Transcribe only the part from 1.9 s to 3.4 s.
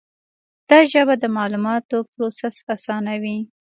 پروسس آسانوي.